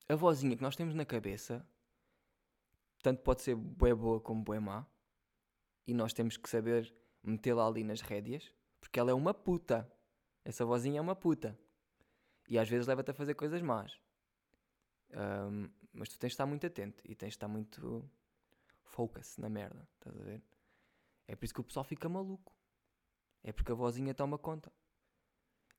[0.08, 1.66] A vozinha que nós temos na cabeça,
[3.02, 4.86] tanto pode ser bué boa como bué má,
[5.88, 9.92] e nós temos que saber metê-la ali nas rédeas, porque ela é uma puta.
[10.46, 11.58] Essa vozinha é uma puta.
[12.52, 13.98] E às vezes leva-te a fazer coisas más.
[15.14, 18.04] Ahm, mas tu tens de estar muito atento e tens de estar muito
[18.84, 20.44] focus na merda, estás a ver?
[21.30, 22.54] É por isso que o pessoal fica maluco.
[23.42, 24.70] É porque a vozinha toma conta.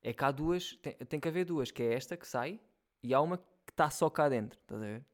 [0.01, 2.59] É que há duas, tem, tem que haver duas, que é esta que sai
[3.03, 5.05] e há uma que está só cá dentro, estás a ver?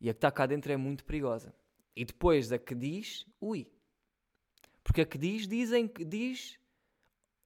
[0.00, 1.54] E a que está cá dentro é muito perigosa.
[1.94, 3.70] E depois a que diz, ui.
[4.82, 6.58] Porque a que diz, dizem diz,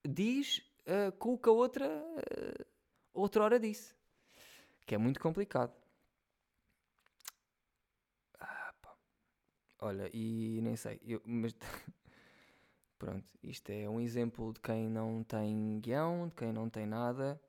[0.09, 2.80] diz uh, com o que a outra uh,
[3.13, 3.95] outra hora disse.
[4.87, 5.73] Que é muito complicado.
[8.39, 8.75] Ah,
[9.81, 11.55] Olha, e nem sei, eu, mas
[12.99, 17.41] pronto, isto é um exemplo de quem não tem guião, de quem não tem nada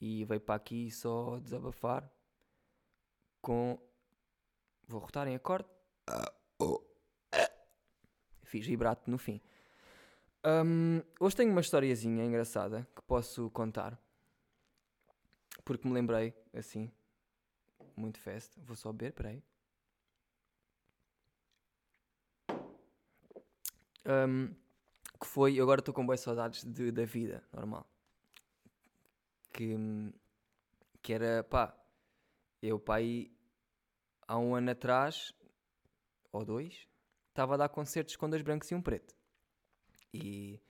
[0.00, 2.10] e veio para aqui só desabafar
[3.40, 3.78] com.
[4.86, 5.68] Vou rotar em acorde.
[8.42, 9.40] Fiz vibrato no fim.
[10.44, 13.98] Um, hoje tenho uma historiazinha engraçada que posso contar.
[15.64, 16.92] Porque me lembrei, assim,
[17.96, 18.60] muito festa.
[18.62, 19.42] Vou só beber, peraí.
[24.06, 24.54] Um,
[25.18, 27.88] que foi, agora estou com boas saudades de, da vida normal.
[29.52, 29.74] Que,
[31.00, 31.74] que era, pá,
[32.60, 33.30] eu, pai,
[34.26, 35.32] há um ano atrás,
[36.30, 36.86] ou dois,
[37.28, 39.14] estava a dar concertos com dois brancos e um preto.
[40.12, 40.60] E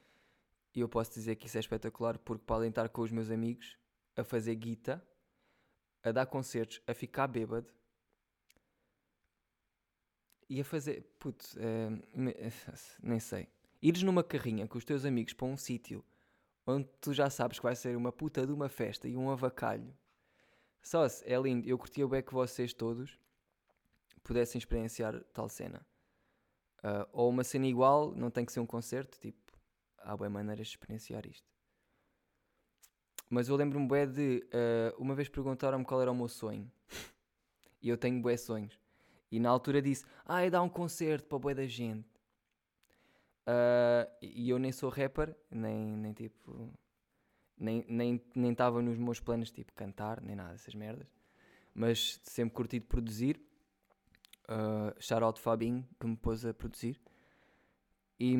[0.74, 3.76] eu posso dizer que isso é espetacular porque para alentar com os meus amigos
[4.16, 5.02] a fazer guita,
[6.02, 7.72] a dar concertos, a ficar bêbado
[10.48, 11.04] e a fazer.
[11.56, 11.88] É,
[13.02, 13.48] nem sei.
[13.82, 16.04] Ires numa carrinha com os teus amigos para um sítio
[16.66, 19.94] onde tu já sabes que vai ser uma puta de uma festa e um avacalho.
[20.82, 21.68] Só se é lindo.
[21.68, 23.18] Eu curtia bem que vocês todos
[24.22, 25.86] pudessem experienciar tal cena.
[26.78, 29.38] Uh, ou uma cena igual, não tem que ser um concerto, tipo,
[29.98, 31.53] há boas maneiras de experienciar isto.
[33.28, 34.46] Mas eu lembro-me bem de.
[34.46, 36.70] Uh, uma vez perguntaram-me qual era o meu sonho.
[37.82, 38.78] e eu tenho bué sonhos.
[39.30, 42.08] E na altura disse: Ah, é dar um concerto para bué da gente.
[43.46, 46.72] Uh, e eu nem sou rapper, nem, nem tipo.
[47.56, 47.80] Nem
[48.50, 51.06] estava nem, nem nos meus planos, tipo, cantar, nem nada dessas merdas.
[51.72, 53.40] Mas sempre curti de produzir.
[54.44, 57.00] Uh, shout Fabinho, que me pôs a produzir.
[58.18, 58.36] E,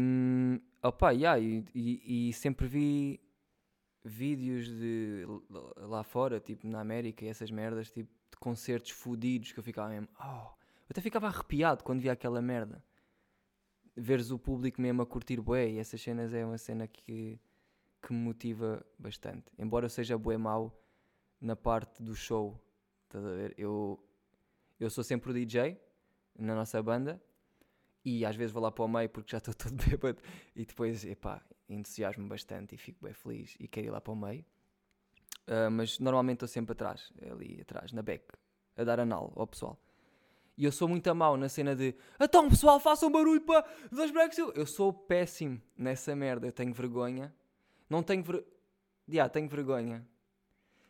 [0.83, 3.21] opa, yeah, e, e, e sempre vi
[4.05, 5.25] vídeos de
[5.77, 9.89] lá fora, tipo na América e essas merdas, tipo de concertos fodidos que eu ficava
[9.89, 12.85] mesmo, oh, eu até ficava arrepiado quando via aquela merda.
[13.97, 17.41] Veres o público mesmo a curtir bué e essas cenas é uma cena que,
[18.03, 19.47] que me motiva bastante.
[19.59, 20.79] Embora eu seja bué mau
[21.41, 22.61] na parte do show,
[23.05, 23.55] estás a ver?
[23.57, 24.05] Eu,
[24.79, 25.81] eu sou sempre o DJ
[26.37, 27.23] na nossa banda
[28.05, 30.21] e às vezes vou lá para o meio porque já estou todo bêbado
[30.55, 34.17] e depois, epá, entusiasmo bastante e fico bem feliz e quero ir lá para o
[34.17, 34.45] meio.
[35.47, 38.25] Uh, mas normalmente estou sempre atrás, ali atrás, na back,
[38.77, 39.79] a dar anal ao pessoal.
[40.57, 44.11] E eu sou muito a mau na cena de então pessoal, façam barulho para dois
[44.11, 44.39] breaks.
[44.39, 47.35] Eu sou péssimo nessa merda, eu tenho vergonha.
[47.91, 48.45] Não tenho ver...
[49.09, 50.07] yeah, tenho vergonha.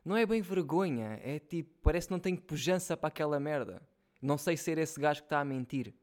[0.04, 3.80] Não é bem vergonha, é tipo, parece que não tenho pujança para aquela merda.
[4.20, 5.94] Não sei ser esse gajo que está a mentir.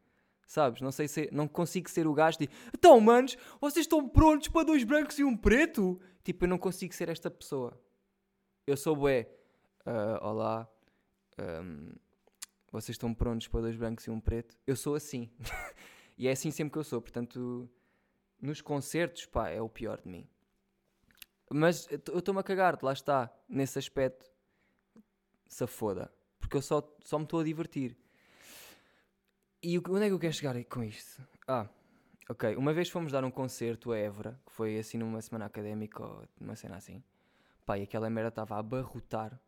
[0.51, 0.81] Sabes?
[0.81, 4.65] Não sei se não consigo ser o gajo de então, manos, vocês estão prontos para
[4.65, 5.97] dois brancos e um preto?
[6.25, 7.81] Tipo, eu não consigo ser esta pessoa.
[8.67, 9.33] Eu sou bué.
[9.85, 10.69] Uh, olá.
[11.39, 11.93] Um,
[12.69, 14.57] vocês estão prontos para dois brancos e um preto?
[14.67, 15.31] Eu sou assim.
[16.17, 17.01] e é assim sempre que eu sou.
[17.01, 17.69] Portanto,
[18.41, 20.27] nos concertos, pá, é o pior de mim.
[21.49, 24.29] Mas eu estou-me a cagar, lá está, nesse aspecto.
[25.47, 26.13] Se foda.
[26.41, 27.95] Porque eu só, só me estou a divertir.
[29.63, 31.21] E onde é que eu quero chegar com isto?
[31.47, 31.67] Ah,
[32.28, 32.56] ok.
[32.56, 36.24] Uma vez fomos dar um concerto a Évora, que foi assim numa semana académica ou
[36.39, 37.04] uma cena assim.
[37.63, 39.39] Pá, e aquela merda estava a abarrotar.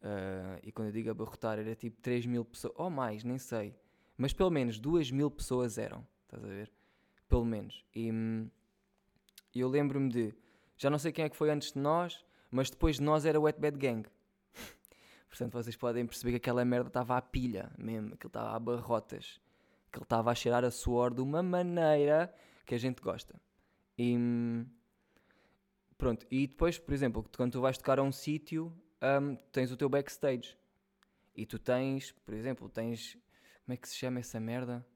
[0.00, 3.76] Uh, e quando eu digo abarrotar, era tipo 3 mil pessoas, ou mais, nem sei.
[4.16, 6.72] Mas pelo menos 2 mil pessoas eram, estás a ver?
[7.28, 7.84] Pelo menos.
[7.94, 8.48] E hum,
[9.54, 10.34] eu lembro-me de,
[10.78, 13.38] já não sei quem é que foi antes de nós, mas depois de nós era
[13.38, 14.08] o Wet Bad Gang.
[15.32, 18.58] Portanto, vocês podem perceber que aquela merda estava à pilha mesmo, que ele estava a
[18.60, 19.40] barrotas,
[19.90, 22.30] que ele estava a cheirar a suor de uma maneira
[22.66, 23.40] que a gente gosta.
[23.96, 24.14] E
[25.96, 29.76] pronto, e depois, por exemplo, quando tu vais tocar a um sítio, um, tens o
[29.76, 30.54] teu backstage.
[31.34, 33.14] E tu tens, por exemplo, tens.
[33.64, 34.86] Como é que se chama essa merda?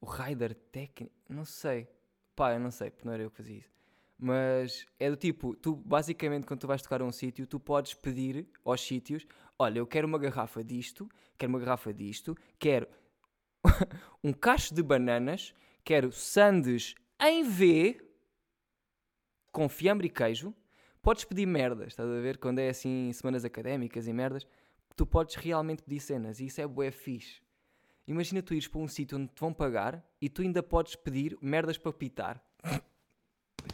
[0.00, 1.14] O rider técnico?
[1.28, 1.86] Não sei.
[2.34, 3.77] Pá, eu não sei, porque não era eu que fazia isso.
[4.18, 7.94] Mas é do tipo, tu basicamente quando tu vais tocar a um sítio, tu podes
[7.94, 9.24] pedir aos sítios:
[9.56, 12.88] olha, eu quero uma garrafa disto, quero uma garrafa disto, quero
[14.24, 15.54] um cacho de bananas,
[15.84, 18.00] quero sandes em V
[19.52, 20.52] com fiambre e queijo.
[21.00, 22.38] Podes pedir merdas, estás a ver?
[22.38, 24.44] Quando é assim semanas académicas e merdas,
[24.96, 27.40] tu podes realmente pedir cenas e isso é bué fixe.
[28.06, 31.38] Imagina tu ires para um sítio onde te vão pagar e tu ainda podes pedir
[31.40, 32.42] merdas para pitar.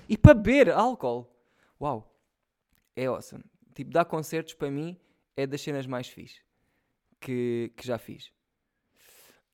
[0.09, 1.31] E para beber álcool.
[1.81, 2.11] Uau.
[2.97, 3.45] É awesome.
[3.75, 4.99] Tipo, dar concertos para mim
[5.37, 6.41] é das cenas mais fixe
[7.21, 8.33] que, que já fiz.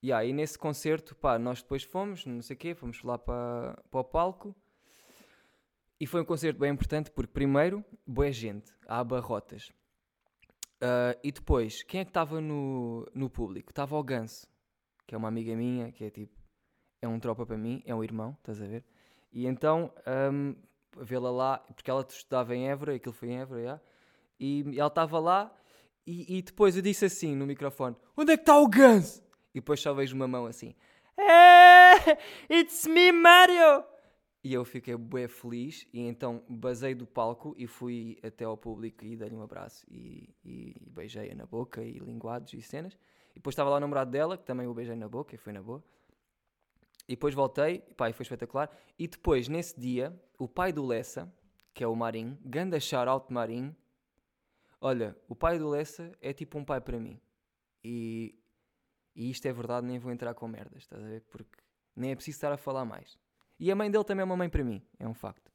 [0.03, 3.79] Yeah, e nesse concerto, pá, nós depois fomos, não sei o quê, fomos lá para,
[3.91, 4.57] para o palco
[6.01, 9.71] E foi um concerto bem importante porque, primeiro, boa gente, há abarrotas.
[10.83, 13.71] Uh, e depois, quem é que estava no, no público?
[13.71, 14.47] Estava o Ganso,
[15.07, 16.35] que é uma amiga minha, que é tipo,
[17.03, 18.85] é um tropa para mim, é um irmão, estás a ver?
[19.33, 19.93] E então,
[20.33, 20.55] um,
[20.99, 23.81] vê-la lá, porque ela estudava em Évora, aquilo foi em Évora, já,
[24.39, 25.55] e ela estava lá,
[26.07, 29.23] e, e, depois eu disse assim no microfone: Onde é que está o Ganso?
[29.55, 30.75] E depois só vejo uma mão assim:
[31.17, 32.17] Hey,
[32.51, 33.85] it's me, Mario!
[34.43, 39.05] E eu fiquei bué feliz e então basei do palco e fui até ao público
[39.05, 42.95] e dei-lhe um abraço e, e, e beijei-a na boca e linguados e cenas.
[43.33, 45.53] E depois estava lá o namorado dela, que também o beijei na boca e foi
[45.53, 45.85] na boa.
[47.11, 48.71] E depois voltei, pá, e foi espetacular.
[48.97, 51.29] E depois, nesse dia, o pai do Lessa,
[51.75, 53.75] que é o Marim, ganda shout-out Marim,
[54.81, 57.21] olha, o pai do Lessa é tipo um pai para mim.
[57.83, 58.39] E,
[59.13, 61.23] e isto é verdade, nem vou entrar com merdas, estás a ver?
[61.23, 61.59] Porque
[61.97, 63.19] nem é preciso estar a falar mais.
[63.59, 65.51] E a mãe dele também é uma mãe para mim, é um facto.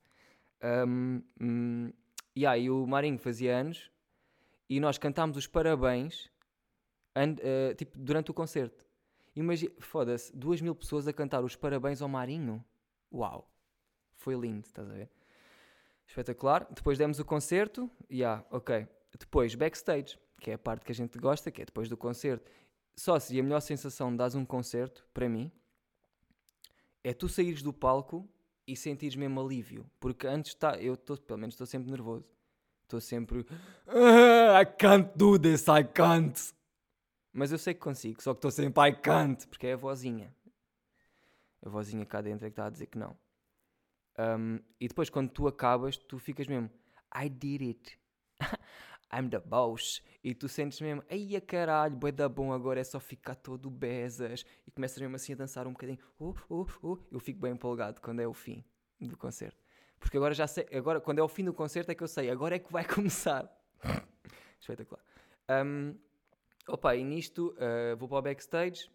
[0.61, 1.93] Um, um,
[2.37, 3.89] yeah, e o Marinho fazia anos
[4.69, 6.29] e nós cantámos os parabéns
[7.15, 8.84] and, uh, tipo, durante o concerto.
[9.35, 12.63] Imagina, foda-se, duas mil pessoas a cantar os parabéns ao Marinho.
[13.11, 13.51] Uau!
[14.15, 15.09] Foi lindo, estás a ver?
[16.07, 16.67] Espetacular.
[16.71, 18.87] Depois demos o concerto, e yeah, ok.
[19.19, 22.49] Depois, backstage, que é a parte que a gente gosta, que é depois do concerto.
[22.95, 25.51] Só se a melhor sensação de dar um concerto, para mim,
[27.03, 28.27] é tu saíres do palco
[28.65, 29.89] e sentires mesmo alívio.
[29.99, 32.25] Porque antes está, eu estou, pelo menos estou sempre nervoso.
[32.83, 33.45] Estou sempre.
[33.87, 36.53] Ah, I can't do this, I can't.
[37.37, 40.33] Mas eu sei que consigo, só que estou sempre I can't, porque é a vozinha.
[41.61, 43.13] A vozinha cá dentro é que está a dizer que não.
[44.17, 46.71] Um, e depois, quando tu acabas, tu ficas mesmo
[47.13, 47.99] I did it.
[49.11, 50.01] I'm the boss.
[50.23, 53.69] E tu sentes mesmo, ai a caralho, boi da bom, agora é só ficar todo
[53.69, 54.45] besas.
[54.65, 55.99] E começas mesmo assim a dançar um bocadinho.
[56.17, 57.05] Uh, uh, uh.
[57.11, 58.63] Eu fico bem empolgado quando é o fim
[58.97, 59.61] do concerto.
[59.99, 62.29] Porque agora já sei, agora quando é o fim do concerto é que eu sei,
[62.29, 63.45] agora é que vai começar.
[64.57, 65.03] Espetacular.
[65.49, 65.95] Um,
[66.67, 68.89] opa, e nisto uh, vou para o backstage.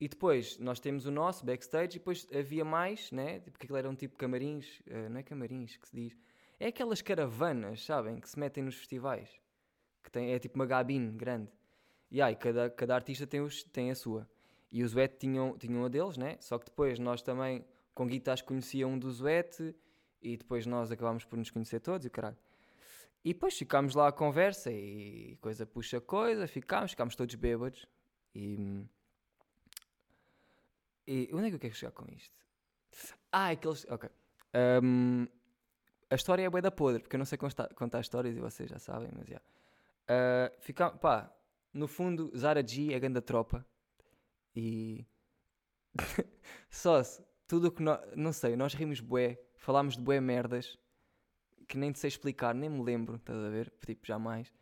[0.00, 3.40] E depois nós temos o nosso backstage e depois havia mais, né?
[3.40, 6.16] Porque aquilo eram tipo camarins, uh, não é camarins que se diz
[6.60, 8.18] é aquelas caravanas, sabem?
[8.18, 9.30] Que se metem nos festivais.
[10.02, 11.50] Que tem, é tipo uma gabine grande.
[12.10, 14.28] E aí, cada, cada artista tem, os, tem a sua.
[14.70, 16.36] E os Zuete tinham, tinham a deles, né?
[16.40, 19.74] Só que depois nós também, com guitarras, conhecíamos um do Zuete.
[20.20, 22.36] E depois nós acabámos por nos conhecer todos e o caralho.
[23.24, 27.86] E depois ficámos lá à conversa e coisa puxa coisa, ficámos, ficámos todos bêbados.
[28.34, 28.84] E.
[31.06, 32.36] E onde é que eu quero chegar com isto?
[33.32, 33.84] Ah, aqueles.
[33.88, 34.08] Ok.
[34.82, 35.26] Um,
[36.10, 38.70] a história é bué da podre, porque eu não sei contar, contar histórias e vocês
[38.70, 39.40] já sabem, mas já.
[40.10, 40.54] Yeah.
[40.94, 41.30] Uh, pá,
[41.72, 43.66] no fundo, Zara G é grande tropa.
[44.54, 45.06] E.
[46.70, 48.00] Só se, tudo o que nós.
[48.16, 50.78] Não sei, nós rimos bué, falámos de bué merdas
[51.68, 53.72] que nem sei explicar, nem me lembro, estás a ver?
[53.84, 54.52] Tipo, jamais.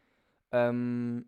[0.53, 1.25] Um,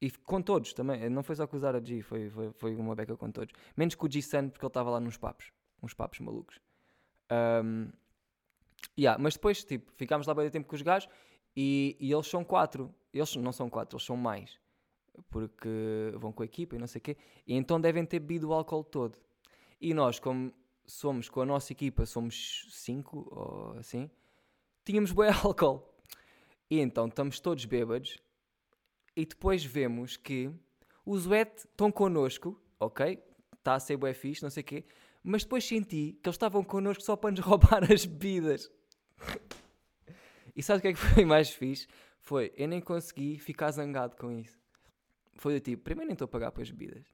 [0.00, 2.94] e com todos também, não foi só com o Zara G, foi, foi, foi uma
[2.94, 3.54] beca com todos.
[3.76, 6.60] Menos com o G-Sun, porque ele estava lá nos papos, uns papos malucos.
[7.30, 7.90] Um,
[8.98, 11.08] Yeah, mas depois, tipo, ficámos lá bem tempo com os gajos
[11.56, 12.94] e, e, eles são quatro.
[13.12, 14.58] Eles não são quatro, eles são mais.
[15.30, 15.68] Porque
[16.16, 17.16] vão com a equipa e não sei o quê.
[17.46, 19.18] E então devem ter bebido o álcool todo.
[19.80, 20.52] E nós, como
[20.86, 24.10] somos com a nossa equipa, somos cinco ou assim,
[24.84, 25.88] tínhamos bem álcool.
[26.70, 28.18] E então estamos todos bêbados.
[29.14, 30.50] E depois vemos que
[31.04, 33.22] os wet estão connosco, ok?
[33.58, 34.84] Está a ser bué fixe, não sei o quê.
[35.22, 38.70] Mas depois senti que eles estavam connosco só para nos roubar as bebidas.
[40.56, 41.86] E sabe o que é que foi mais fixe?
[42.20, 44.58] Foi, eu nem consegui ficar zangado com isso.
[45.34, 47.04] Foi do tipo, primeiro nem estou a pagar pelas bebidas.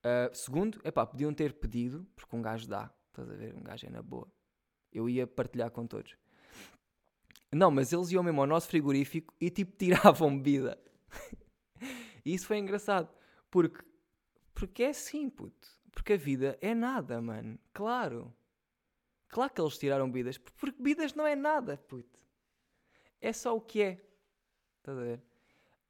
[0.00, 3.54] Uh, segundo, é pá, podiam ter pedido, porque um gajo dá, estás a ver?
[3.54, 4.30] Um gajo é na boa.
[4.92, 6.16] Eu ia partilhar com todos.
[7.52, 10.78] Não, mas eles iam mesmo ao nosso frigorífico e tipo tiravam bebida.
[12.24, 13.12] e isso foi engraçado.
[13.50, 13.84] Porque,
[14.54, 15.68] porque é assim, puto.
[15.92, 17.58] Porque a vida é nada, mano.
[17.72, 18.34] Claro.
[19.28, 22.18] Claro que eles tiraram bebidas, porque bebidas não é nada, puto.
[23.20, 24.00] É só o que é.
[24.78, 25.22] Estás a ver?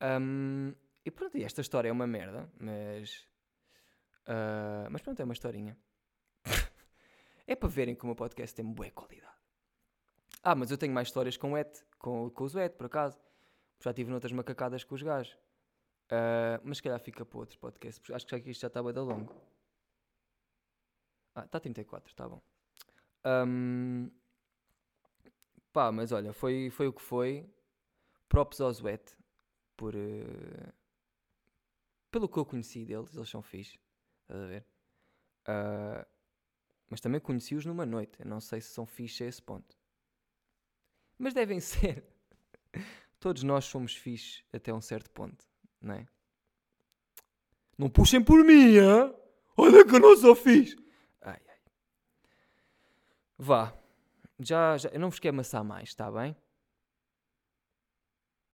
[0.02, 3.26] Um, e pronto, e esta história é uma merda, mas.
[4.30, 5.76] Uh, mas pronto, é uma historinha.
[7.46, 9.34] é para verem como o podcast tem boa qualidade.
[10.40, 13.18] Ah, mas eu tenho mais histórias com o Et, com, com o Zuet, por acaso.
[13.80, 15.32] Já tive noutras macacadas com os gajos.
[16.06, 18.92] Uh, mas se calhar fica para outro podcast, porque acho que isto já está bem
[18.92, 19.34] da longo.
[21.34, 22.42] Ah, está 34, está bom.
[23.24, 24.10] Um,
[25.72, 27.48] pá, mas olha, foi, foi o que foi.
[28.28, 29.16] Props ao Zuet
[29.76, 29.94] por.
[29.94, 30.72] Uh,
[32.10, 33.78] pelo que eu conheci deles, eles são fixe.
[34.30, 34.64] Estás a ver?
[35.48, 36.06] Uh,
[36.88, 38.20] Mas também conheci-os numa noite.
[38.20, 39.76] Eu não sei se são fixe a esse ponto.
[41.18, 42.04] Mas devem ser.
[43.18, 45.44] Todos nós somos fixe até um certo ponto,
[45.80, 46.06] não é?
[47.76, 49.14] Não puxem por mim, hein?
[49.56, 50.76] Olha que eu não sou fixe.
[51.20, 51.58] Ai, ai.
[53.36, 53.74] Vá.
[54.38, 56.36] Já, já, eu não vos quero amassar mais, está bem?